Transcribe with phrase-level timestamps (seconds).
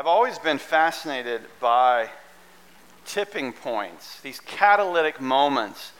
[0.00, 2.08] I've always been fascinated by
[3.04, 5.92] tipping points, these catalytic moments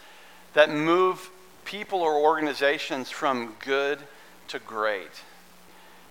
[0.54, 1.28] that move
[1.66, 3.98] people or organizations from good
[4.48, 5.10] to great.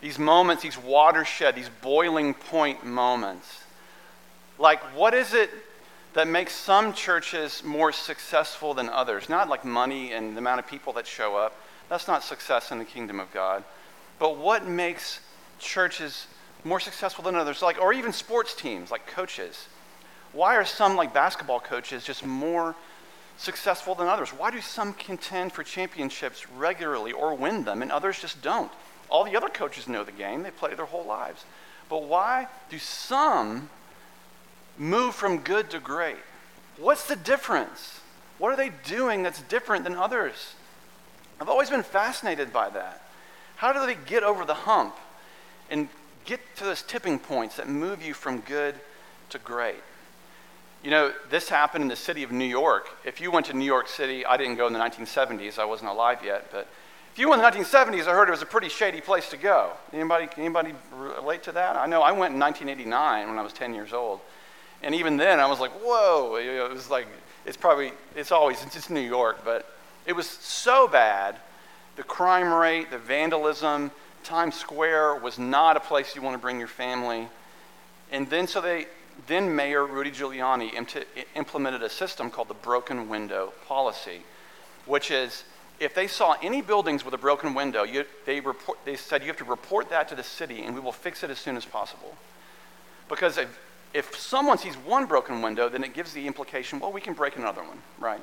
[0.01, 3.63] These moments, these watershed, these boiling point moments.
[4.59, 5.49] Like, what is it
[6.13, 9.29] that makes some churches more successful than others?
[9.29, 11.59] Not like money and the amount of people that show up.
[11.89, 13.63] That's not success in the kingdom of God.
[14.19, 15.21] But what makes
[15.57, 16.27] churches
[16.63, 19.67] more successful than others, like, or even sports teams, like coaches.
[20.33, 22.75] Why are some, like basketball coaches, just more
[23.37, 24.29] successful than others?
[24.29, 28.71] Why do some contend for championships regularly or win them and others just don't?
[29.09, 31.45] All the other coaches know the game, they play their whole lives.
[31.89, 33.69] But why do some
[34.77, 36.17] move from good to great?
[36.77, 38.01] What's the difference?
[38.37, 40.53] What are they doing that's different than others?
[41.41, 43.01] I've always been fascinated by that.
[43.55, 44.95] How do they get over the hump
[45.69, 45.89] and
[46.29, 48.75] get to those tipping points that move you from good
[49.29, 49.81] to great.
[50.83, 52.87] You know, this happened in the city of New York.
[53.03, 55.89] If you went to New York City, I didn't go in the 1970s, I wasn't
[55.89, 56.67] alive yet, but
[57.11, 59.37] if you went in the 1970s, I heard it was a pretty shady place to
[59.37, 59.71] go.
[59.91, 61.75] Anybody, anybody relate to that?
[61.75, 64.19] I know I went in 1989 when I was 10 years old.
[64.83, 67.07] And even then, I was like, whoa, it was like,
[67.45, 69.69] it's probably, it's always, it's just New York, but
[70.05, 71.35] it was so bad.
[71.95, 73.91] The crime rate, the vandalism,
[74.23, 77.27] Times Square was not a place you want to bring your family.
[78.11, 78.87] And then so they
[79.27, 80.71] then Mayor Rudy Giuliani
[81.35, 84.21] implemented a system called the broken window policy,
[84.85, 85.43] which is
[85.79, 89.27] if they saw any buildings with a broken window, you, they, report, they said you
[89.27, 91.65] have to report that to the city and we will fix it as soon as
[91.65, 92.15] possible.
[93.07, 93.59] Because if,
[93.93, 97.37] if someone sees one broken window, then it gives the implication, well, we can break
[97.37, 98.21] another one, right?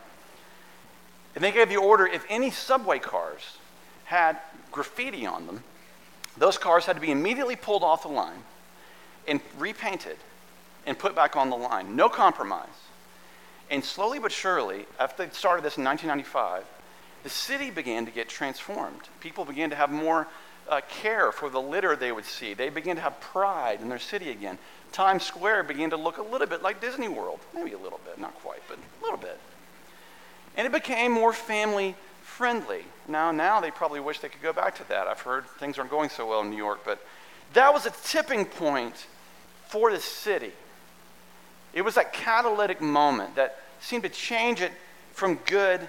[1.34, 3.58] And they gave the order if any subway cars
[4.04, 4.38] had
[4.70, 5.62] graffiti on them,
[6.38, 8.42] those cars had to be immediately pulled off the line
[9.26, 10.16] and repainted
[10.86, 11.96] and put back on the line.
[11.96, 12.68] No compromise.
[13.70, 16.64] And slowly but surely, after they started this in 1995,
[17.24, 19.00] the city began to get transformed.
[19.20, 20.28] People began to have more
[20.68, 22.54] uh, care for the litter they would see.
[22.54, 24.58] They began to have pride in their city again.
[24.92, 27.40] Times Square began to look a little bit like Disney World.
[27.54, 29.38] Maybe a little bit, not quite, but a little bit.
[30.56, 31.96] And it became more family
[32.36, 32.84] friendly.
[33.08, 35.06] Now, now they probably wish they could go back to that.
[35.06, 37.02] I've heard things aren't going so well in New York, but
[37.54, 39.06] that was a tipping point
[39.68, 40.52] for the city.
[41.72, 44.72] It was that catalytic moment that seemed to change it
[45.12, 45.88] from good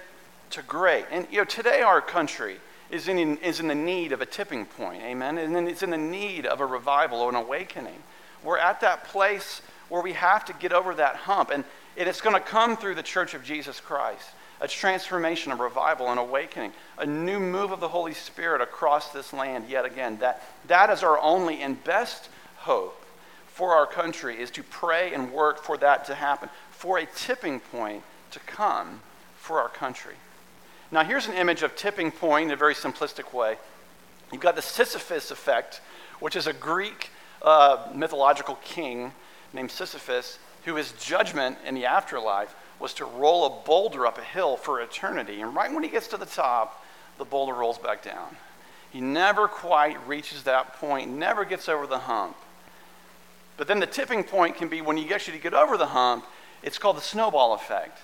[0.50, 1.04] to great.
[1.10, 2.56] And you know, today our country
[2.90, 5.36] is in, is in the need of a tipping point, amen?
[5.36, 8.02] And it's in the need of a revival or an awakening.
[8.42, 9.60] We're at that place
[9.90, 13.02] where we have to get over that hump, and it's going to come through the
[13.02, 14.30] church of Jesus Christ
[14.60, 19.32] a transformation, a revival, an awakening, a new move of the Holy Spirit across this
[19.32, 20.18] land yet again.
[20.18, 23.04] That, that is our only and best hope
[23.46, 27.58] for our country is to pray and work for that to happen, for a tipping
[27.58, 29.00] point to come
[29.36, 30.14] for our country.
[30.90, 33.56] Now, here's an image of tipping point in a very simplistic way.
[34.32, 35.80] You've got the Sisyphus effect,
[36.20, 37.10] which is a Greek
[37.42, 39.12] uh, mythological king
[39.52, 44.22] named Sisyphus, who is judgment in the afterlife was to roll a boulder up a
[44.22, 45.40] hill for eternity.
[45.40, 46.84] And right when he gets to the top,
[47.18, 48.36] the boulder rolls back down.
[48.90, 52.36] He never quite reaches that point, never gets over the hump.
[53.56, 56.24] But then the tipping point can be when you actually get over the hump,
[56.62, 57.98] it's called the snowball effect,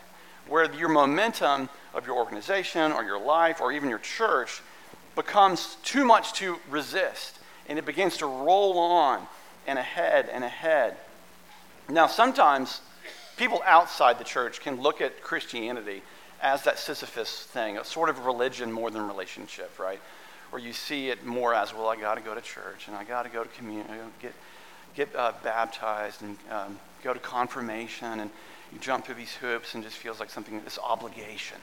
[0.48, 4.60] where your momentum of your organization or your life or even your church
[5.14, 7.38] becomes too much to resist.
[7.68, 9.26] And it begins to roll on
[9.66, 10.96] and ahead and ahead.
[11.88, 12.80] Now, sometimes
[13.36, 16.02] people outside the church can look at Christianity
[16.42, 20.00] as that Sisyphus thing, a sort of religion more than relationship, right?
[20.52, 23.04] Or you see it more as, well, I got to go to church and I
[23.04, 24.34] got to go to community, get,
[24.94, 28.30] get uh, baptized and um, go to confirmation and
[28.72, 31.58] you jump through these hoops and just feels like something, this obligation.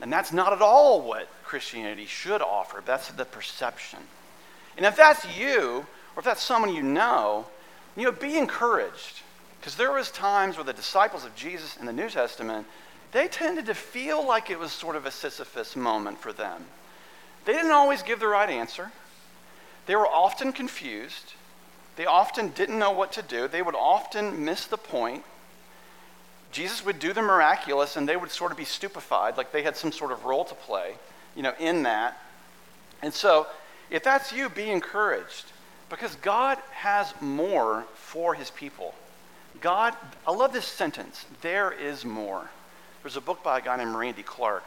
[0.00, 2.82] And that's not at all what Christianity should offer.
[2.84, 3.98] That's the perception.
[4.76, 7.46] And if that's you, or if that's someone you know,
[7.96, 9.22] you know, be encouraged
[9.60, 12.66] because there was times where the disciples of Jesus in the New Testament,
[13.12, 16.64] they tended to feel like it was sort of a Sisyphus moment for them.
[17.44, 18.92] They didn't always give the right answer.
[19.86, 21.32] They were often confused.
[21.96, 23.48] They often didn't know what to do.
[23.48, 25.24] They would often miss the point.
[26.52, 29.76] Jesus would do the miraculous and they would sort of be stupefied, like they had
[29.76, 30.94] some sort of role to play,
[31.34, 32.18] you know, in that.
[33.02, 33.46] And so,
[33.90, 35.46] if that's you, be encouraged
[35.88, 38.94] because God has more for his people.
[39.60, 39.94] God,
[40.26, 42.48] I love this sentence, there is more.
[43.02, 44.64] There's a book by a guy named Randy Clark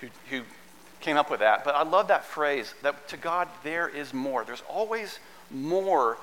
[0.00, 0.42] who, who
[1.00, 4.44] came up with that, but I love that phrase that to God there is more.
[4.44, 5.18] There's always
[5.50, 6.18] more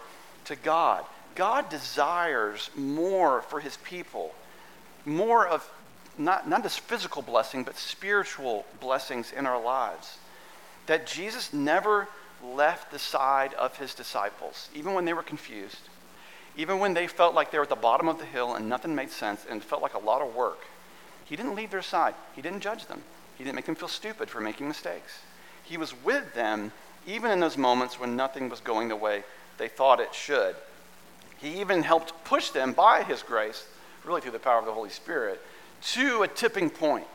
[0.46, 1.06] to God.
[1.36, 4.34] God desires more for his people,
[5.06, 5.68] more of
[6.18, 10.18] not, not just physical blessing, but spiritual blessings in our lives.
[10.86, 12.08] That Jesus never
[12.44, 15.80] left the side of his disciples, even when they were confused,
[16.56, 18.94] even when they felt like they were at the bottom of the hill and nothing
[18.94, 20.60] made sense and felt like a lot of work.
[21.26, 22.14] He didn't leave their side.
[22.36, 23.02] He didn't judge them.
[23.38, 25.20] He didn't make them feel stupid for making mistakes.
[25.64, 26.72] He was with them
[27.08, 29.24] even in those moments when nothing was going the way
[29.58, 30.56] they thought it should.
[31.38, 33.66] He even helped push them by his grace,
[34.06, 35.42] really through the power of the Holy Spirit,
[35.82, 37.08] to a tipping point.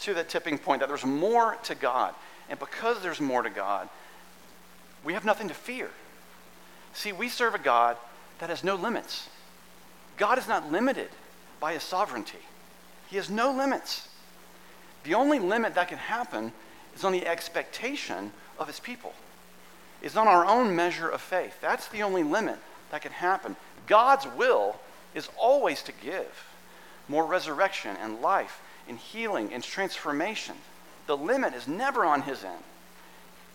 [0.00, 2.14] To that tipping point that there's more to God.
[2.48, 3.88] And because there's more to God,
[5.04, 5.90] we have nothing to fear.
[6.92, 7.96] See, we serve a God
[8.38, 9.28] that has no limits.
[10.16, 11.10] God is not limited
[11.60, 12.38] by his sovereignty,
[13.08, 14.08] he has no limits.
[15.04, 16.52] The only limit that can happen
[16.96, 19.14] is on the expectation of his people,
[20.02, 21.56] is on our own measure of faith.
[21.60, 22.58] That's the only limit
[22.90, 23.54] that can happen.
[23.86, 24.80] God's will
[25.14, 26.44] is always to give
[27.08, 30.56] more resurrection and life and healing and transformation.
[31.06, 32.62] The limit is never on his end,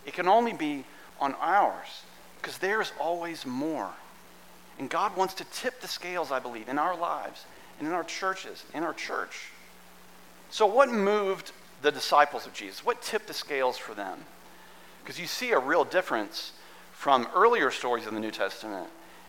[0.05, 0.85] it can only be
[1.19, 2.03] on ours
[2.41, 3.91] because there's always more.
[4.81, 7.45] And God wants to tip the scales, I believe, in our lives
[7.77, 9.51] and in our churches, in our church.
[10.49, 11.51] So, what moved
[11.83, 12.83] the disciples of Jesus?
[12.83, 14.25] What tipped the scales for them?
[15.03, 16.53] Because you see a real difference
[16.93, 18.87] from earlier stories in the New Testament,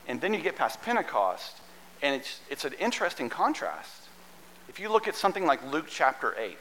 [0.08, 1.58] and then you get past Pentecost,
[2.00, 4.08] and it's, it's an interesting contrast.
[4.70, 6.56] If you look at something like Luke chapter 8,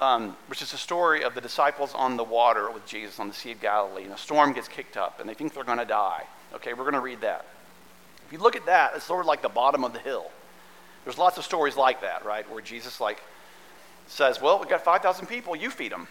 [0.00, 3.34] um, which is a story of the disciples on the water with Jesus on the
[3.34, 5.84] Sea of Galilee, and a storm gets kicked up, and they think they're going to
[5.84, 6.22] die.
[6.54, 7.44] Okay, we're going to read that.
[8.28, 10.30] If you look at that, it's sort of like the bottom of the hill.
[11.04, 13.22] There's lots of stories like that, right, where Jesus like
[14.06, 15.56] says, "Well, we've got 5,000 people.
[15.56, 16.08] You feed them,"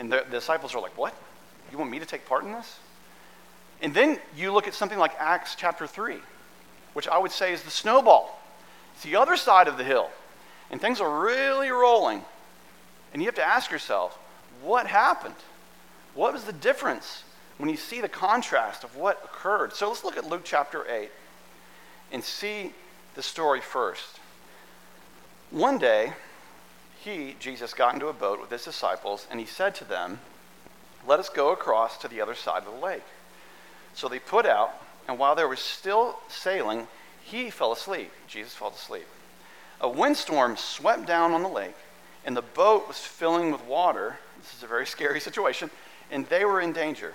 [0.00, 1.14] and the, the disciples are like, "What?
[1.70, 2.80] You want me to take part in this?"
[3.80, 6.16] And then you look at something like Acts chapter 3,
[6.94, 8.36] which I would say is the snowball.
[8.94, 10.10] It's the other side of the hill,
[10.72, 12.24] and things are really rolling.
[13.12, 14.18] And you have to ask yourself,
[14.60, 15.36] what happened?
[16.14, 17.22] What was the difference
[17.58, 19.72] when you see the contrast of what occurred?
[19.72, 21.08] So let's look at Luke chapter 8
[22.12, 22.72] and see
[23.14, 24.20] the story first.
[25.50, 26.12] One day,
[27.00, 30.20] he, Jesus, got into a boat with his disciples, and he said to them,
[31.06, 33.04] Let us go across to the other side of the lake.
[33.94, 34.70] So they put out,
[35.06, 36.86] and while they were still sailing,
[37.24, 38.10] he fell asleep.
[38.26, 39.06] Jesus fell asleep.
[39.80, 41.74] A windstorm swept down on the lake
[42.28, 44.18] and the boat was filling with water.
[44.42, 45.70] This is a very scary situation,
[46.10, 47.14] and they were in danger.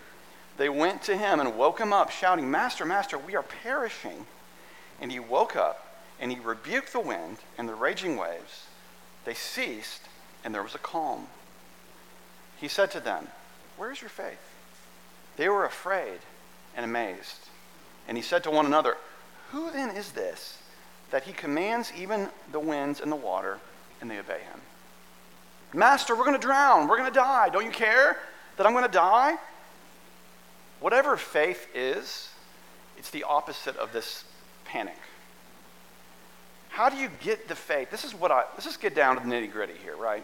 [0.58, 4.26] They went to him and woke him up, shouting, Master, Master, we are perishing.
[5.02, 8.68] And he woke up and he rebuked the wind and the raging waves.
[9.26, 10.02] They ceased,
[10.44, 11.28] and there was a calm.
[12.60, 13.28] He said to them,
[13.78, 14.40] Where is your faith?
[15.38, 16.20] They were afraid
[16.76, 17.48] and amazed.
[18.08, 18.98] And he said to one another,
[19.52, 20.60] Who then is this
[21.12, 23.60] that he commands even the winds and the water,
[24.02, 24.62] and they obey him?
[25.74, 26.88] Master, we're going to drown.
[26.88, 27.50] We're going to die.
[27.50, 28.18] Don't you care
[28.58, 29.36] that I'm going to die?
[30.80, 32.30] Whatever faith is,
[32.98, 34.24] it's the opposite of this
[34.74, 34.98] panic.
[36.70, 37.92] How do you get the faith?
[37.92, 40.24] This is what I, let's just get down to the nitty gritty here, right?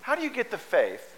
[0.00, 1.14] How do you get the faith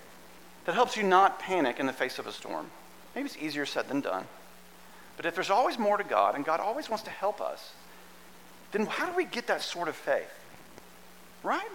[0.66, 2.70] that helps you not panic in the face of a storm?
[3.14, 4.26] Maybe it's easier said than done.
[5.16, 7.72] But if there's always more to God and God always wants to help us,
[8.72, 10.30] then how do we get that sort of faith?
[11.42, 11.70] Right?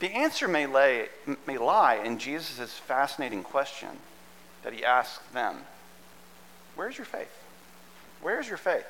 [0.00, 1.08] The answer may, lay,
[1.46, 3.90] may lie in Jesus' fascinating question
[4.62, 5.58] that he asks them
[6.76, 7.36] Where's your faith?
[8.22, 8.86] Where's your faith?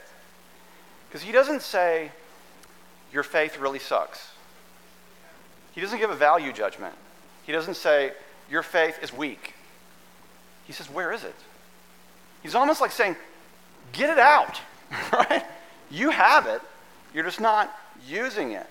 [1.12, 2.10] Because he doesn't say,
[3.12, 4.30] Your faith really sucks.
[5.72, 6.94] He doesn't give a value judgment.
[7.44, 8.12] He doesn't say,
[8.50, 9.52] Your faith is weak.
[10.66, 11.34] He says, Where is it?
[12.42, 13.16] He's almost like saying,
[13.92, 14.58] Get it out,
[15.12, 15.44] right?
[15.90, 16.62] You have it,
[17.12, 17.70] you're just not
[18.08, 18.66] using it.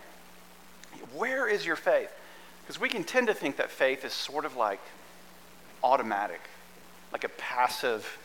[1.14, 2.12] Where is your faith?
[2.64, 4.82] Because we can tend to think that faith is sort of like
[5.84, 6.42] automatic,
[7.12, 8.18] like a passive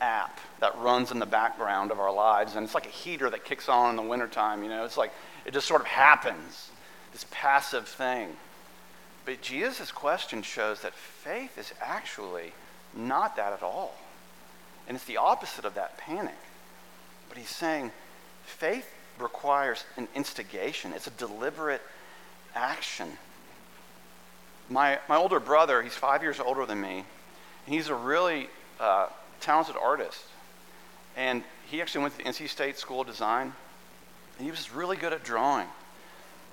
[0.00, 2.56] app that runs in the background of our lives.
[2.56, 4.84] And it's like a heater that kicks on in the wintertime, you know?
[4.84, 5.12] It's like
[5.44, 6.70] it just sort of happens,
[7.12, 8.30] this passive thing.
[9.24, 12.52] But Jesus' question shows that faith is actually
[12.94, 13.94] not that at all.
[14.86, 16.34] And it's the opposite of that panic.
[17.28, 17.90] But he's saying
[18.44, 18.86] faith
[19.18, 21.82] requires an instigation, it's a deliberate
[22.54, 23.08] action
[24.68, 27.04] my, my older brother, he's five years older than me,
[27.66, 28.48] and he's a really
[28.80, 29.08] uh,
[29.44, 30.24] talented artist.
[31.16, 33.52] And he actually went to the NC State School of Design,
[34.38, 35.68] and he was really good at drawing.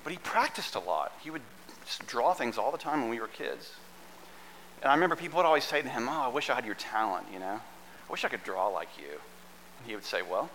[0.04, 1.12] But he practiced a lot.
[1.20, 1.42] He would
[2.06, 3.72] draw things all the time when we were kids.
[4.82, 6.74] And I remember people would always say to him, Oh, I wish I had your
[6.74, 7.60] talent, you know?
[8.08, 9.10] I wish I could draw like you.
[9.10, 10.50] And he would say, Well,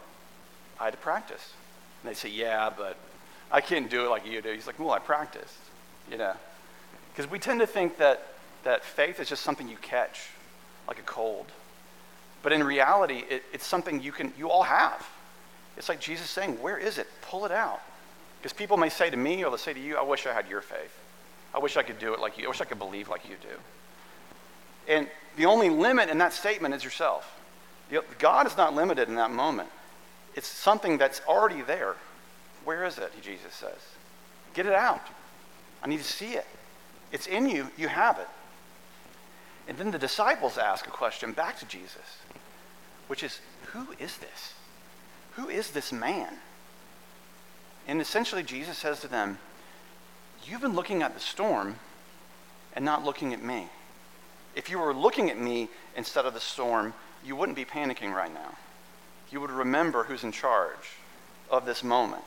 [0.80, 1.54] I had to practice.
[2.02, 2.98] And they'd say, Yeah, but
[3.52, 4.52] I can't do it like you do.
[4.52, 5.58] He's like, Well, I practiced,
[6.12, 6.34] you know.
[7.14, 8.28] Because we tend to think that,
[8.64, 10.28] that faith is just something you catch,
[10.88, 11.48] like a cold.
[12.44, 15.08] But in reality, it, it's something you can you all have.
[15.78, 17.08] It's like Jesus saying, Where is it?
[17.22, 17.82] Pull it out.
[18.40, 20.48] Because people may say to me, or they'll say to you, I wish I had
[20.48, 20.98] your faith.
[21.54, 22.46] I wish I could do it like you.
[22.46, 23.48] I wish I could believe like you do.
[24.88, 27.34] And the only limit in that statement is yourself.
[28.20, 29.70] God is not limited in that moment.
[30.36, 31.96] It's something that's already there.
[32.64, 33.12] Where is it?
[33.22, 33.80] Jesus says.
[34.54, 35.02] Get it out.
[35.82, 36.46] I need to see it.
[37.12, 37.72] It's in you.
[37.78, 38.28] You have it.
[39.68, 42.18] And then the disciples ask a question back to Jesus,
[43.08, 43.40] which is
[43.74, 44.54] Who is this?
[45.34, 46.34] Who is this man?
[47.88, 49.38] And essentially, Jesus says to them,
[50.44, 51.76] You've been looking at the storm
[52.74, 53.68] and not looking at me.
[54.56, 56.94] If you were looking at me instead of the storm,
[57.26, 58.56] you wouldn't be panicking right now.
[59.32, 60.96] You would remember who's in charge
[61.50, 62.24] of this moment.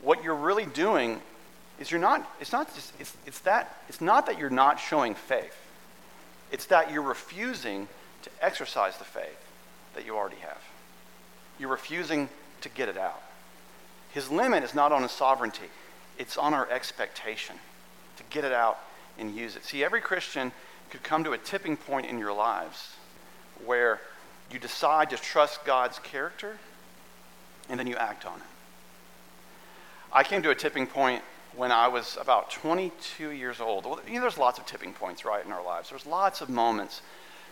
[0.00, 1.20] What you're really doing
[1.78, 5.14] is you're not, it's not just, it's, it's that, it's not that you're not showing
[5.14, 5.56] faith.
[6.52, 7.88] It's that you're refusing
[8.22, 9.43] to exercise the faith
[9.94, 10.60] that you already have.
[11.58, 12.28] You're refusing
[12.62, 13.22] to get it out.
[14.12, 15.68] His limit is not on his sovereignty,
[16.18, 17.56] it's on our expectation
[18.16, 18.78] to get it out
[19.18, 19.64] and use it.
[19.64, 20.52] See, every Christian
[20.90, 22.94] could come to a tipping point in your lives
[23.64, 24.00] where
[24.50, 26.58] you decide to trust God's character
[27.68, 28.46] and then you act on it.
[30.12, 31.22] I came to a tipping point
[31.56, 33.84] when I was about 22 years old.
[33.84, 35.90] Well, you know, there's lots of tipping points, right, in our lives.
[35.90, 37.02] There's lots of moments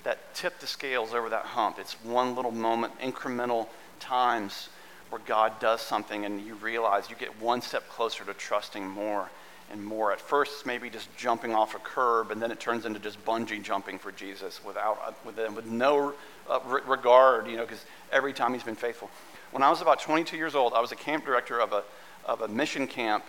[0.04, 1.78] that tip the scales over that hump.
[1.78, 3.68] It's one little moment, incremental
[4.00, 4.68] times
[5.10, 9.30] where God does something and you realize you get one step closer to trusting more
[9.70, 10.12] and more.
[10.12, 13.62] At first, maybe just jumping off a curb, and then it turns into just bungee
[13.62, 16.14] jumping for Jesus without, uh, with, with no
[16.48, 19.10] uh, regard, you know, because every time he's been faithful.
[19.50, 21.84] When I was about 22 years old, I was a camp director of a,
[22.24, 23.24] of a mission camp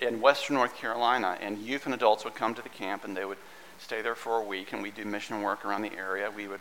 [0.00, 3.24] in western North Carolina, and youth and adults would come to the camp and they
[3.24, 3.38] would
[3.82, 6.30] stay there for a week, and we'd do mission work around the area.
[6.34, 6.60] We would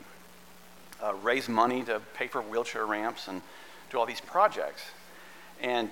[1.02, 3.42] uh, raise money to pay for wheelchair ramps and
[3.92, 4.82] do all these projects.
[5.62, 5.90] And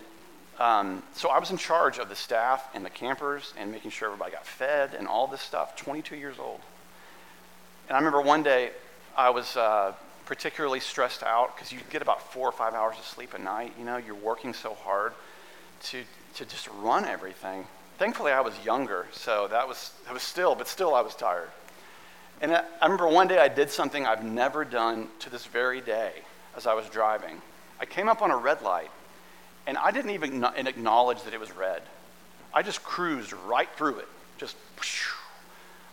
[0.59, 4.07] um, so I was in charge of the staff and the campers and making sure
[4.07, 6.59] everybody got fed and all this stuff, 22 years old.
[7.87, 8.71] And I remember one day
[9.15, 9.93] I was uh,
[10.25, 13.73] particularly stressed out because you get about four or five hours of sleep a night.
[13.79, 15.13] You know, you're working so hard
[15.83, 16.03] to,
[16.35, 17.65] to just run everything.
[17.99, 21.49] Thankfully, I was younger, so that was, that was still, but still I was tired.
[22.39, 25.81] And I, I remember one day I did something I've never done to this very
[25.81, 26.13] day
[26.55, 27.41] as I was driving.
[27.77, 28.89] I came up on a red light,
[29.67, 31.81] and I didn't even acknowledge that it was red.
[32.53, 34.07] I just cruised right through it.
[34.37, 34.55] Just,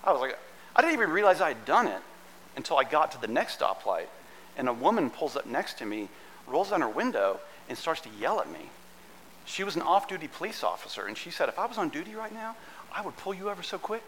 [0.04, 0.38] I was like,
[0.76, 2.02] I didn't even realize I had done it
[2.54, 4.06] until I got to the next stoplight,
[4.56, 6.08] and a woman pulls up next to me,
[6.46, 8.70] rolls down her window, and starts to yell at me.
[9.46, 12.14] She was an off duty police officer, and she said, If I was on duty
[12.14, 12.56] right now,
[12.92, 14.04] I would pull you over so quick.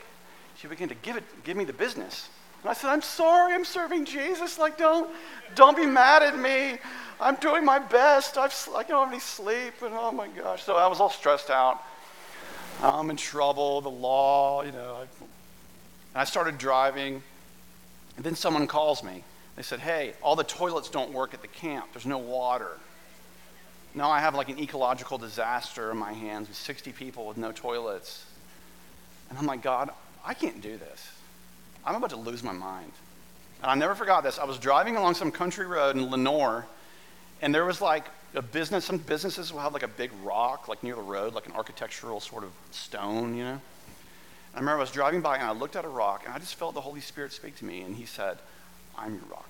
[0.56, 2.28] She began to give, it, give me the business.
[2.62, 4.58] And I said, I'm sorry, I'm serving Jesus.
[4.58, 5.08] Like, don't,
[5.54, 6.78] don't be mad at me.
[7.20, 8.36] I'm doing my best.
[8.36, 9.74] I've, I don't have any sleep.
[9.82, 10.64] And oh my gosh.
[10.64, 11.80] So I was all stressed out.
[12.82, 14.98] I'm in trouble, the law, you know.
[15.00, 15.28] and
[16.16, 17.22] I started driving.
[18.16, 19.22] And then someone calls me.
[19.54, 21.86] They said, hey, all the toilets don't work at the camp.
[21.92, 22.78] There's no water.
[23.98, 27.50] Now I have like an ecological disaster in my hands with 60 people with no
[27.50, 28.24] toilets.
[29.28, 29.90] And I'm like, God,
[30.24, 31.10] I can't do this.
[31.84, 32.92] I'm about to lose my mind.
[33.60, 34.38] And I never forgot this.
[34.38, 36.64] I was driving along some country road in Lenoir,
[37.42, 38.04] and there was like
[38.36, 41.46] a business, some businesses will have like a big rock, like near the road, like
[41.46, 43.50] an architectural sort of stone, you know?
[43.50, 43.60] And
[44.54, 46.54] I remember I was driving by and I looked at a rock and I just
[46.54, 48.38] felt the Holy Spirit speak to me and he said,
[48.96, 49.48] I'm your rock.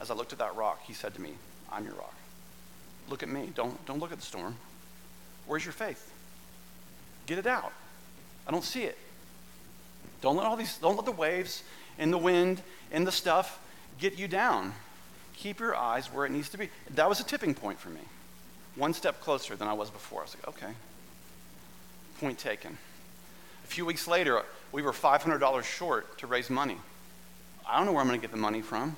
[0.00, 1.34] As I looked at that rock, he said to me,
[1.70, 2.14] I'm your rock.
[3.08, 3.50] Look at me.
[3.54, 4.56] Don't, don't look at the storm.
[5.46, 6.10] Where's your faith?
[7.26, 7.72] Get it out.
[8.46, 8.98] I don't see it.
[10.20, 11.62] Don't let all these, don't let the waves
[11.98, 13.60] and the wind and the stuff
[13.98, 14.72] get you down.
[15.36, 16.70] Keep your eyes where it needs to be.
[16.94, 18.00] That was a tipping point for me.
[18.76, 20.20] One step closer than I was before.
[20.20, 20.72] I was like, okay.
[22.20, 22.76] Point taken.
[23.64, 24.42] A few weeks later,
[24.72, 26.76] we were $500 short to raise money.
[27.68, 28.96] I don't know where I'm going to get the money from.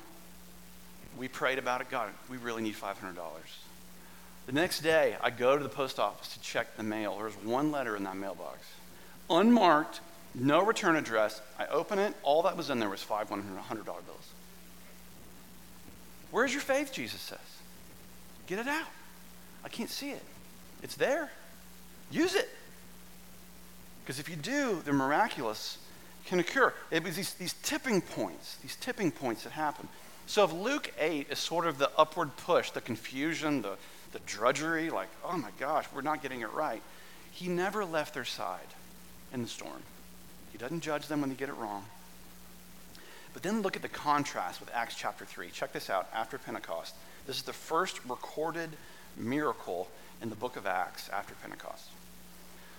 [1.16, 1.90] We prayed about it.
[1.90, 2.94] God, we really need $500.
[4.46, 7.18] The next day, I go to the post office to check the mail.
[7.18, 8.58] There's one letter in that mailbox,
[9.28, 10.00] unmarked,
[10.34, 11.40] no return address.
[11.58, 12.14] I open it.
[12.22, 14.32] All that was in there was five $100 bills.
[16.30, 17.38] Where's your faith, Jesus says?
[18.46, 18.86] Get it out.
[19.64, 20.22] I can't see it.
[20.82, 21.32] It's there.
[22.10, 22.48] Use it.
[24.04, 25.78] Because if you do, the miraculous
[26.26, 26.72] can occur.
[26.92, 29.88] It was these, these tipping points, these tipping points that happen.
[30.26, 33.76] So if Luke 8 is sort of the upward push, the confusion, the,
[34.16, 36.80] the drudgery, like, oh my gosh, we're not getting it right.
[37.32, 38.60] He never left their side
[39.30, 39.82] in the storm.
[40.52, 41.84] He doesn't judge them when they get it wrong.
[43.34, 45.50] But then look at the contrast with Acts chapter 3.
[45.50, 46.94] Check this out after Pentecost.
[47.26, 48.70] This is the first recorded
[49.18, 49.86] miracle
[50.22, 51.90] in the book of Acts after Pentecost.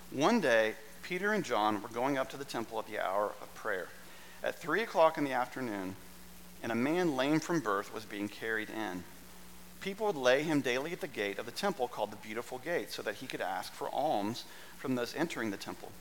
[0.09, 3.53] One day, Peter and John were going up to the temple at the hour of
[3.53, 3.89] prayer.
[4.43, 5.95] At 3 o'clock in the afternoon,
[6.63, 9.03] and a man lame from birth was being carried in.
[9.81, 12.91] People would lay him daily at the gate of the temple called the Beautiful Gate
[12.91, 14.43] so that he could ask for alms
[14.77, 15.91] from those entering the temple.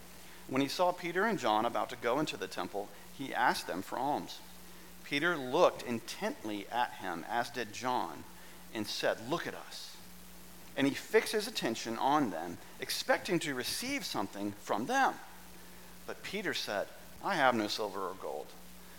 [0.48, 3.82] When he saw Peter and John about to go into the temple, he asked them
[3.82, 4.38] for alms.
[5.04, 8.24] Peter looked intently at him, as did John,
[8.74, 9.96] and said, Look at us.
[10.76, 15.14] And he fixed his attention on them, expecting to receive something from them.
[16.06, 16.86] But Peter said,
[17.24, 18.46] I have no silver or gold,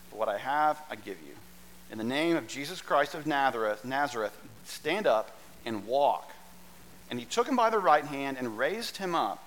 [0.09, 1.35] but what I have, I give you.
[1.91, 6.31] In the name of Jesus Christ of Nazareth, Nazareth, stand up and walk.
[7.09, 9.43] And he took him by the right hand and raised him up.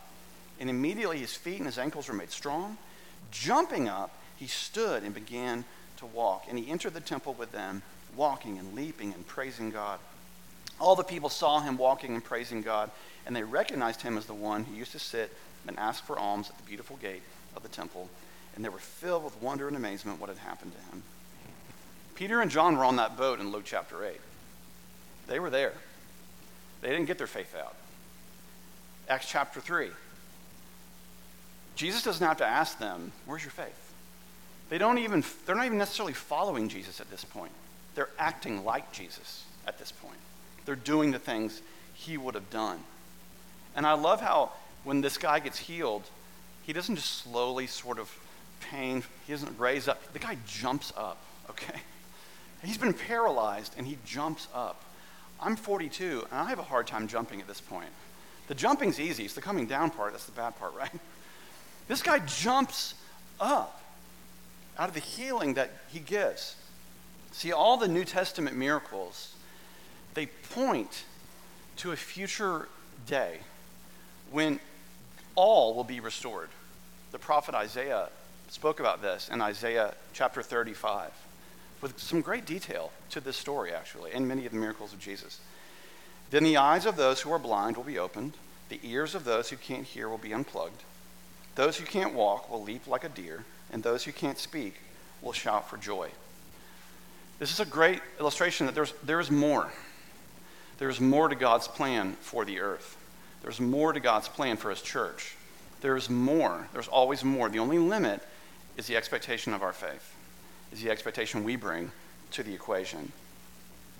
[0.59, 2.79] And immediately his feet and his ankles were made strong.
[3.31, 5.65] Jumping up, he stood and began
[5.99, 6.45] to walk.
[6.49, 7.83] And he entered the temple with them,
[8.17, 9.99] walking and leaping and praising God.
[10.81, 12.91] All the people saw him walking and praising God,
[13.27, 15.31] and they recognized him as the one who used to sit
[15.67, 17.23] and ask for alms at the beautiful gate
[17.55, 18.09] of the temple.
[18.57, 21.03] And they were filled with wonder and amazement what had happened to him.
[22.21, 24.15] Peter and John were on that boat in Luke chapter 8.
[25.27, 25.73] They were there.
[26.83, 27.75] They didn't get their faith out.
[29.09, 29.89] Acts chapter 3.
[31.77, 33.95] Jesus doesn't have to ask them, Where's your faith?
[34.69, 37.53] They don't even, they're not even necessarily following Jesus at this point.
[37.95, 40.19] They're acting like Jesus at this point.
[40.67, 41.63] They're doing the things
[41.95, 42.81] he would have done.
[43.75, 44.53] And I love how
[44.85, 46.03] when this guy gets healed,
[46.65, 48.15] he doesn't just slowly sort of
[48.61, 50.13] pain, he doesn't raise up.
[50.13, 51.17] The guy jumps up,
[51.49, 51.81] okay?
[52.63, 54.85] He's been paralyzed and he jumps up.
[55.41, 57.89] I'm 42 and I have a hard time jumping at this point.
[58.49, 60.91] The jumping's easy, it's the coming down part that's the bad part, right?
[61.89, 62.95] This guy jumps
[63.41, 63.81] up
[64.79, 66.57] out of the healing that he gives.
[67.33, 69.35] See, all the New Testament miracles,
[70.15, 71.05] they point
[71.77, 72.69] to a future
[73.07, 73.39] day
[74.31, 74.61] when
[75.35, 76.49] all will be restored.
[77.13, 78.09] The prophet Isaiah
[78.49, 81.11] spoke about this in Isaiah chapter 35
[81.81, 85.41] with some great detail to this story, actually, and many of the miracles of Jesus.
[86.31, 88.35] Then the eyes of those who are blind will be opened,
[88.69, 90.83] the ears of those who can't hear will be unplugged,
[91.55, 94.75] those who can't walk will leap like a deer, and those who can't speak
[95.23, 96.11] will shout for joy.
[97.39, 99.73] This is a great illustration that there's, there's more.
[100.79, 102.97] There's more to God's plan for the earth.
[103.43, 105.35] There's more to God's plan for his church.
[105.81, 106.69] There's more.
[106.73, 107.49] There's always more.
[107.49, 108.23] The only limit
[108.77, 110.15] is the expectation of our faith
[110.73, 111.91] is the expectation we bring
[112.33, 113.13] to the equation.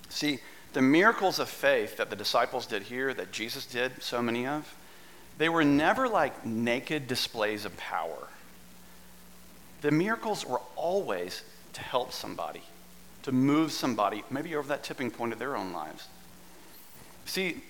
[0.09, 0.41] See,
[0.73, 4.75] the miracles of faith that the disciples did here, that Jesus did so many of,
[5.39, 8.29] they were never like naked displays of power.
[9.81, 12.63] The miracles were always to help somebody,
[13.23, 16.07] to move somebody, maybe over that tipping point of their own lives.
[17.25, 17.63] See,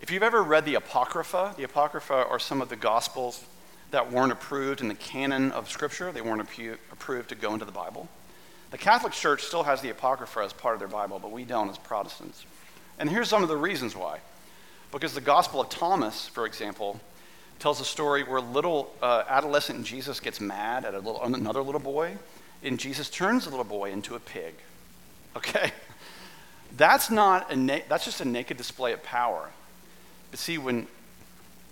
[0.00, 3.44] if you've ever read the Apocrypha, the Apocrypha are some of the Gospels
[3.90, 7.72] that weren't approved in the canon of Scripture, they weren't approved to go into the
[7.72, 8.08] Bible.
[8.70, 11.70] The Catholic Church still has the Apocrypha as part of their Bible, but we don't
[11.70, 12.44] as Protestants.
[12.98, 14.18] And here's some of the reasons why.
[14.92, 17.00] Because the Gospel of Thomas, for example,
[17.58, 22.16] tells a story where little uh, adolescent Jesus gets mad at little, another little boy,
[22.62, 24.54] and Jesus turns the little boy into a pig.
[25.36, 25.72] Okay?
[26.76, 29.50] That's not a na- that's just a naked display of power.
[30.30, 30.86] But see, when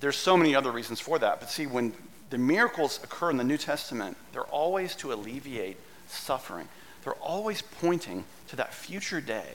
[0.00, 1.92] there's so many other reasons for that, but see, when
[2.30, 5.76] the miracles occur in the New Testament, they're always to alleviate
[6.08, 6.68] suffering.
[7.06, 9.46] They're always pointing to that future day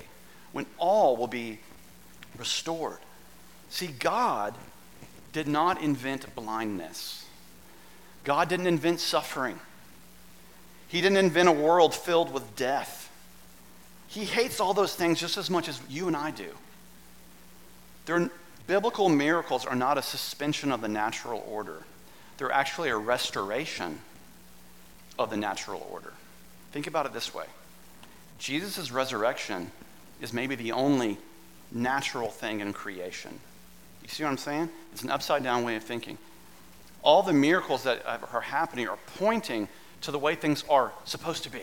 [0.53, 1.59] when all will be
[2.37, 2.99] restored.
[3.69, 4.55] See, God
[5.33, 7.25] did not invent blindness,
[8.23, 9.59] God didn't invent suffering,
[10.87, 13.11] He didn't invent a world filled with death.
[14.07, 16.51] He hates all those things just as much as you and I do.
[18.05, 18.31] Their
[18.65, 21.83] biblical miracles are not a suspension of the natural order.
[22.37, 23.99] They're actually a restoration
[25.19, 26.13] of the natural order.
[26.71, 27.45] Think about it this way
[28.39, 29.71] Jesus' resurrection
[30.21, 31.17] is maybe the only
[31.71, 33.39] natural thing in creation.
[34.01, 34.69] You see what I'm saying?
[34.91, 36.17] It's an upside down way of thinking.
[37.03, 39.67] All the miracles that are happening are pointing
[40.01, 41.61] to the way things are supposed to be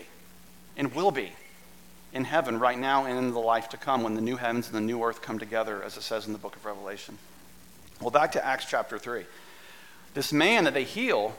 [0.77, 1.31] and will be
[2.13, 4.75] in heaven right now and in the life to come when the new heavens and
[4.75, 7.17] the new earth come together, as it says in the book of Revelation.
[8.01, 9.25] Well, back to Acts chapter 3.
[10.13, 11.35] This man that they heal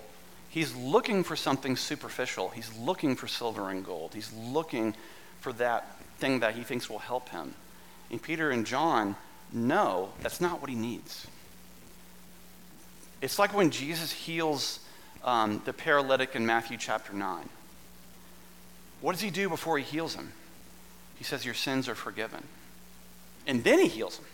[0.50, 2.48] He's looking for something superficial.
[2.48, 4.14] He's looking for silver and gold.
[4.14, 4.96] He's looking
[5.40, 7.54] for that thing that he thinks will help him.
[8.10, 9.16] And Peter and John
[9.52, 11.26] No, that's not what he needs.
[13.22, 14.80] It's like when Jesus heals
[15.24, 17.48] um, the paralytic in Matthew chapter 9.
[19.00, 20.32] What does he do before he heals him?
[21.16, 22.42] He says, Your sins are forgiven.
[23.46, 24.24] And then he heals him.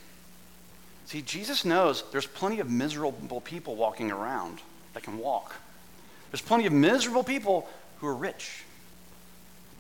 [1.07, 4.61] See, Jesus knows there's plenty of miserable people walking around
[4.95, 5.55] that can walk.
[6.31, 8.65] There's plenty of miserable people who are rich.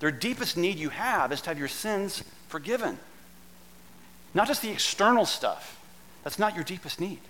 [0.00, 2.98] Their deepest need you have is to have your sins forgiven.
[4.34, 5.80] Not just the external stuff.
[6.22, 7.20] That's not your deepest need.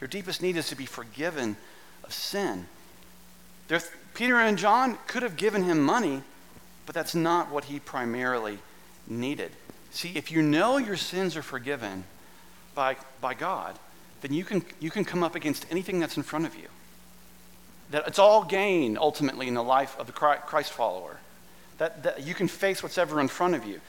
[0.00, 1.56] Your deepest need is to be forgiven
[2.04, 2.66] of sin.
[3.68, 3.80] There,
[4.14, 6.22] Peter and John could have given him money,
[6.86, 8.58] but that's not what he primarily
[9.06, 9.52] needed.
[9.90, 12.04] See, if you know your sins are forgiven
[12.74, 13.78] by, by God,
[14.20, 16.68] then you can, you can come up against anything that's in front of you.
[17.90, 21.18] That it's all gain ultimately in the life of the Christ follower.
[21.78, 23.80] That, that you can face what's ever in front of you.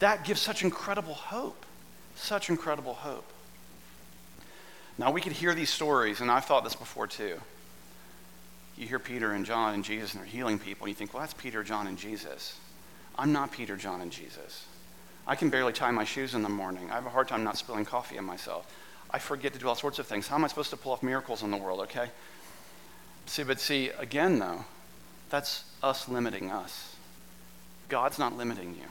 [0.00, 1.64] That gives such incredible hope.
[2.16, 3.24] Such incredible hope.
[4.98, 7.38] Now, we could hear these stories, and I've thought this before too.
[8.76, 11.20] You hear Peter and John and Jesus, and they're healing people, and you think, well,
[11.20, 12.58] that's Peter, John, and Jesus.
[13.16, 14.66] I'm not Peter, John, and Jesus.
[15.26, 16.90] I can barely tie my shoes in the morning.
[16.90, 18.72] I have a hard time not spilling coffee on myself.
[19.10, 20.26] I forget to do all sorts of things.
[20.26, 22.08] How am I supposed to pull off miracles in the world, okay?
[23.28, 24.64] See, but see, again, though,
[25.28, 26.96] that's us limiting us.
[27.90, 28.86] God's not limiting you.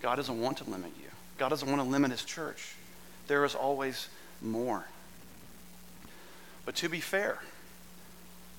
[0.00, 1.08] God doesn't want to limit you.
[1.36, 2.74] God doesn't want to limit his church.
[3.26, 4.08] There is always
[4.40, 4.84] more.
[6.64, 7.38] But to be fair,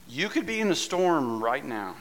[0.07, 1.95] you could be in a storm right now.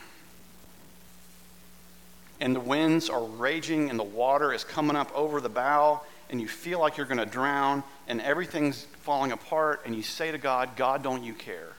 [2.39, 6.39] And the winds are raging, and the water is coming up over the bow, and
[6.41, 10.39] you feel like you're going to drown, and everything's falling apart, and you say to
[10.39, 11.73] God, God, don't you care?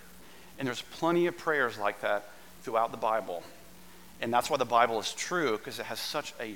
[0.59, 2.29] And there's plenty of prayers like that
[2.63, 3.43] throughout the Bible.
[4.21, 6.55] And that's why the Bible is true, because it has such a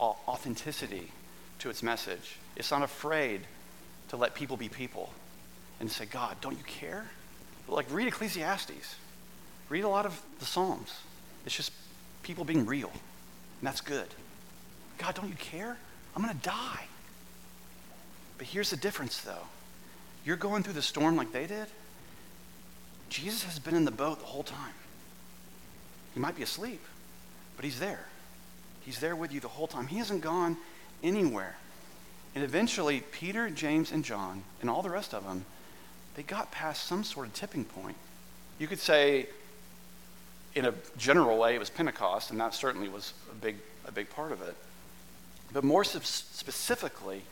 [0.00, 1.10] authenticity
[1.58, 2.36] to its message.
[2.54, 3.40] It's not afraid
[4.10, 5.12] to let people be people
[5.80, 7.06] and say, God, don't you care?
[7.66, 8.96] But like, read Ecclesiastes.
[9.68, 10.94] Read a lot of the Psalms.
[11.44, 11.72] It's just
[12.22, 12.90] people being real.
[12.90, 14.06] And that's good.
[14.98, 15.76] God, don't you care?
[16.14, 16.84] I'm going to die.
[18.38, 19.46] But here's the difference, though.
[20.24, 21.66] You're going through the storm like they did.
[23.08, 24.74] Jesus has been in the boat the whole time.
[26.14, 26.80] He might be asleep,
[27.56, 28.06] but he's there.
[28.84, 29.86] He's there with you the whole time.
[29.86, 30.56] He hasn't gone
[31.02, 31.56] anywhere.
[32.34, 35.44] And eventually, Peter, James, and John, and all the rest of them,
[36.14, 37.96] they got past some sort of tipping point.
[38.58, 39.28] You could say,
[40.54, 44.10] in a general way, it was Pentecost, and that certainly was a big, a big
[44.10, 44.56] part of it.
[45.52, 47.22] But more specifically,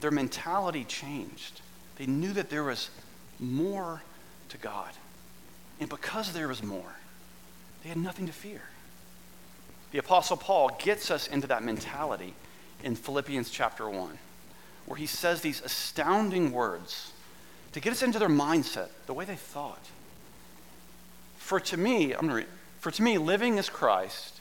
[0.00, 1.60] their mentality changed.
[1.96, 2.90] They knew that there was
[3.40, 4.02] more
[4.50, 4.90] to God.
[5.80, 6.96] And because there was more,
[7.82, 8.62] they had nothing to fear.
[9.92, 12.34] The Apostle Paul gets us into that mentality
[12.82, 14.18] in Philippians chapter 1,
[14.86, 17.12] where he says these astounding words
[17.72, 19.84] to get us into their mindset, the way they thought.
[21.38, 24.40] For to me, I'm going to for to me, living is Christ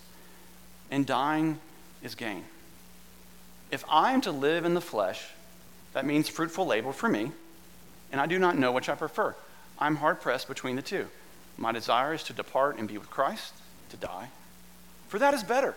[0.91, 1.59] and dying
[2.03, 2.43] is gain.
[3.71, 5.25] If I am to live in the flesh,
[5.93, 7.31] that means fruitful labor for me,
[8.11, 9.35] and I do not know which I prefer.
[9.79, 11.07] I'm hard pressed between the two.
[11.57, 13.53] My desire is to depart and be with Christ,
[13.89, 14.29] to die,
[15.07, 15.75] for that is better.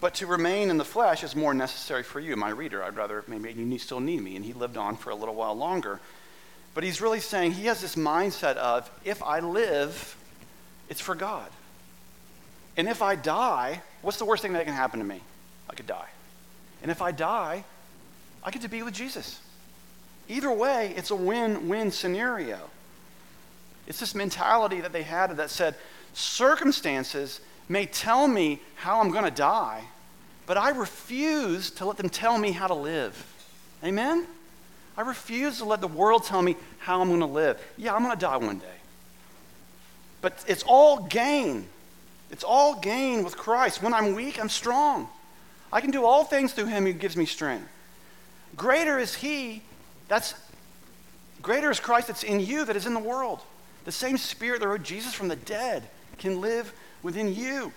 [0.00, 2.82] But to remain in the flesh is more necessary for you, my reader.
[2.82, 4.34] I'd rather, maybe you still need me.
[4.34, 6.00] And he lived on for a little while longer.
[6.72, 10.16] But he's really saying he has this mindset of if I live,
[10.88, 11.50] it's for God.
[12.76, 15.20] And if I die, what's the worst thing that can happen to me?
[15.68, 16.08] I could die.
[16.82, 17.64] And if I die,
[18.42, 19.38] I get to be with Jesus.
[20.30, 22.70] Either way, it's a win win scenario.
[23.88, 25.74] It's this mentality that they had that said,
[26.14, 29.82] circumstances may tell me how I'm going to die,
[30.46, 33.26] but I refuse to let them tell me how to live.
[33.82, 34.24] Amen?
[34.96, 37.60] I refuse to let the world tell me how I'm going to live.
[37.76, 38.66] Yeah, I'm going to die one day.
[40.20, 41.66] But it's all gain.
[42.30, 43.82] It's all gain with Christ.
[43.82, 45.08] When I'm weak, I'm strong.
[45.72, 47.66] I can do all things through him who gives me strength.
[48.56, 49.62] Greater is he
[50.10, 50.34] that's
[51.40, 53.40] greater is Christ that's in you that is in the world.
[53.84, 57.72] The same spirit that rose Jesus from the dead can live within you.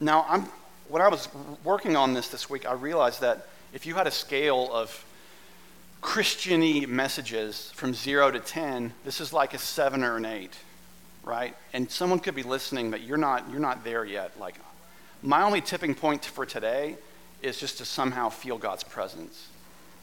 [0.00, 0.42] Now, I'm,
[0.88, 1.28] when I was
[1.64, 5.04] working on this this week, I realized that if you had a scale of
[6.02, 10.54] Christiany messages from zero to 10, this is like a seven or an eight,
[11.24, 11.56] right?
[11.72, 14.38] And someone could be listening, but you're not, you're not there yet.
[14.38, 14.56] Like,
[15.22, 16.98] my only tipping point for today
[17.40, 19.48] is just to somehow feel God's presence.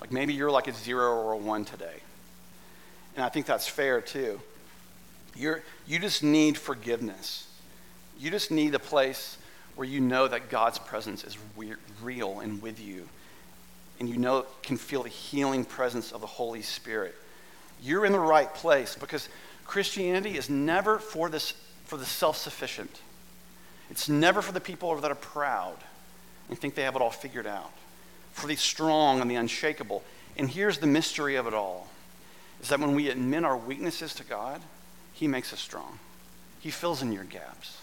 [0.01, 2.01] Like maybe you're like a zero or a one today.
[3.15, 4.41] And I think that's fair too.
[5.35, 7.47] You're, you just need forgiveness.
[8.19, 9.37] You just need a place
[9.75, 11.37] where you know that God's presence is
[12.01, 13.07] real and with you,
[13.99, 17.15] and you know can feel the healing presence of the Holy Spirit,
[17.81, 19.29] you're in the right place because
[19.65, 21.53] Christianity is never for this
[21.85, 23.01] for the self-sufficient.
[23.89, 25.77] It's never for the people that are proud
[26.47, 27.71] and think they have it all figured out.
[28.33, 30.03] For the strong and the unshakable.
[30.37, 31.87] And here's the mystery of it all
[32.61, 34.61] is that when we admit our weaknesses to God,
[35.13, 35.99] He makes us strong.
[36.59, 37.77] He fills in your gaps.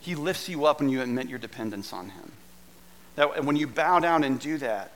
[0.00, 2.32] He lifts you up when you admit your dependence on Him.
[3.16, 4.92] That when you bow down and do that,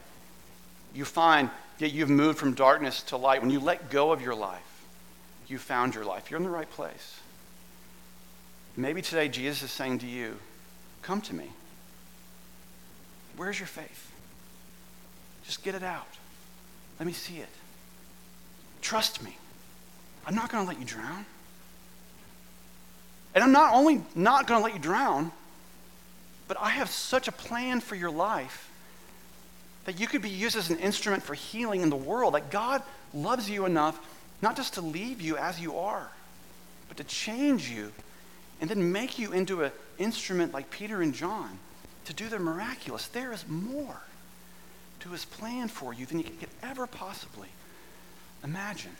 [0.94, 3.42] you find that you've moved from darkness to light.
[3.42, 4.62] When you let go of your life,
[5.46, 6.30] you found your life.
[6.30, 7.20] You're in the right place.
[8.76, 10.36] Maybe today Jesus is saying to you,
[11.02, 11.50] Come to me.
[13.36, 14.10] Where's your faith?
[15.46, 16.06] Just get it out.
[16.98, 17.48] Let me see it.
[18.82, 19.36] Trust me.
[20.26, 21.24] I'm not going to let you drown.
[23.34, 25.30] And I'm not only not going to let you drown,
[26.48, 28.70] but I have such a plan for your life
[29.84, 32.34] that you could be used as an instrument for healing in the world.
[32.34, 32.82] That God
[33.14, 33.98] loves you enough
[34.42, 36.08] not just to leave you as you are,
[36.88, 37.92] but to change you
[38.60, 41.58] and then make you into an instrument like Peter and John
[42.06, 43.06] to do the miraculous.
[43.08, 44.00] There is more
[45.00, 47.48] to his plan for you than you could ever possibly
[48.42, 48.96] imagine.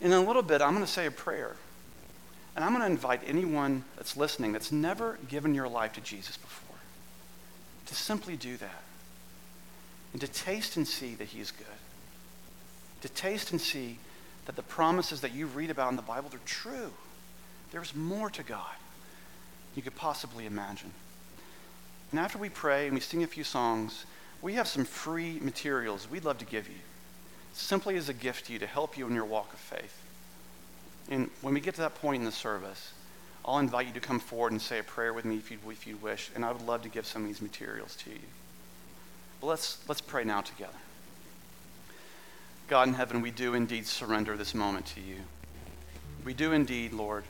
[0.00, 1.56] In a little bit, I'm going to say a prayer.
[2.54, 6.36] And I'm going to invite anyone that's listening that's never given your life to Jesus
[6.36, 6.72] before
[7.86, 8.82] to simply do that
[10.12, 11.66] and to taste and see that he is good.
[13.02, 13.98] To taste and see
[14.46, 16.92] that the promises that you read about in the Bible are true.
[17.70, 18.76] There's more to God
[19.74, 20.92] you could possibly imagine.
[22.10, 24.04] And after we pray and we sing a few songs,
[24.42, 26.74] we have some free materials we'd love to give you,
[27.54, 30.02] simply as a gift to you to help you in your walk of faith.
[31.08, 32.92] And when we get to that point in the service,
[33.44, 35.86] I'll invite you to come forward and say a prayer with me if you, if
[35.86, 38.18] you wish, and I would love to give some of these materials to you.
[39.40, 40.72] But let's, let's pray now together.
[42.68, 45.16] God in heaven, we do indeed surrender this moment to you.
[46.24, 47.24] We do indeed, Lord.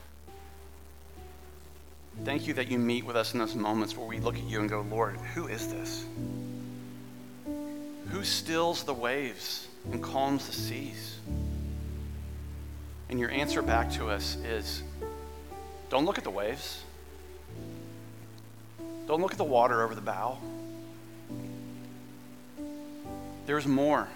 [2.25, 4.61] Thank you that you meet with us in those moments where we look at you
[4.61, 6.05] and go, Lord, who is this?
[8.11, 11.19] Who stills the waves and calms the seas?
[13.09, 14.83] And your answer back to us is
[15.91, 16.83] don't look at the waves.
[19.07, 20.38] Don't look at the water over the bow.
[23.45, 24.09] There's more.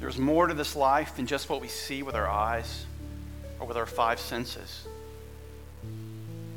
[0.00, 2.86] There's more to this life than just what we see with our eyes
[3.58, 4.86] or with our five senses.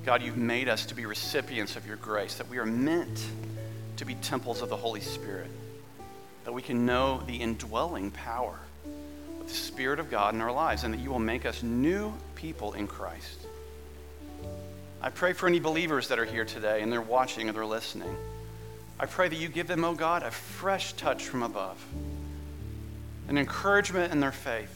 [0.05, 3.25] God, you've made us to be recipients of your grace, that we are meant
[3.97, 5.49] to be temples of the Holy Spirit,
[6.45, 8.57] that we can know the indwelling power
[9.41, 12.13] of the Spirit of God in our lives, and that you will make us new
[12.35, 13.39] people in Christ.
[15.01, 18.15] I pray for any believers that are here today and they're watching or they're listening.
[18.99, 21.83] I pray that you give them, oh God, a fresh touch from above,
[23.27, 24.73] an encouragement in their faith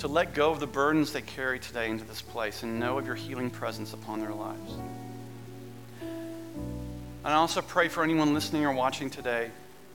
[0.00, 3.06] to let go of the burdens they carry today into this place and know of
[3.06, 4.72] your healing presence upon their lives.
[7.24, 9.50] And I also pray for anyone listening or watching today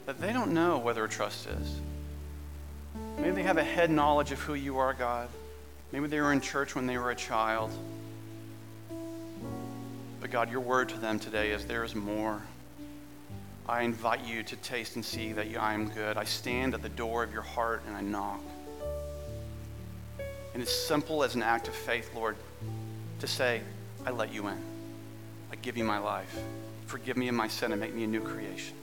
[0.05, 1.79] that they don't know whether a trust is.
[3.17, 5.27] Maybe they have a head knowledge of who you are, God.
[5.91, 7.71] Maybe they were in church when they were a child.
[10.21, 12.41] But God, your word to them today is there is more.
[13.67, 16.15] I invite you to taste and see that I am good.
[16.15, 18.41] I stand at the door of your heart and I knock.
[20.53, 22.37] And it's simple as an act of faith, Lord,
[23.19, 23.61] to say,
[24.05, 24.57] I let you in.
[25.51, 26.33] I give you my life.
[26.87, 28.75] Forgive me of my sin and make me a new creation.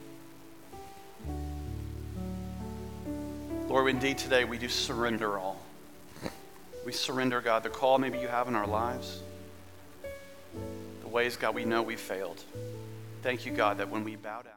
[3.66, 5.58] Lord, indeed today we do surrender all.
[6.84, 9.20] We surrender, God, the call maybe you have in our lives,
[11.00, 12.42] the ways, God, we know we failed.
[13.22, 14.52] Thank you, God, that when we bow down,